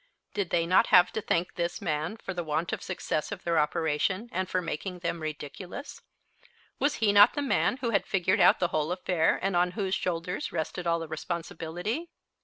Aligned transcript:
Did 0.33 0.49
they 0.49 0.65
not 0.65 0.87
have 0.87 1.11
to 1.11 1.21
thank 1.21 1.53
this 1.53 1.79
man 1.79 2.17
for 2.17 2.33
the 2.33 2.43
want 2.43 2.73
of 2.73 2.81
success 2.81 3.31
of 3.31 3.43
their 3.43 3.59
operation 3.59 4.29
and 4.31 4.49
for 4.49 4.59
making 4.59 4.97
them 5.05 5.19
ridiculous? 5.19 6.01
Was 6.79 6.95
he 6.95 7.13
not 7.13 7.35
the 7.35 7.41
man 7.43 7.77
who 7.77 7.91
had 7.91 8.07
figured 8.07 8.39
out 8.39 8.57
the 8.59 8.69
whole 8.69 8.91
affair 8.91 9.37
and 9.43 9.55
on 9.55 9.73
whose 9.77 9.93
shoulders 9.93 10.51
rested 10.51 10.87
all 10.87 10.97
the 10.97 11.07
responsibility? 11.07 12.09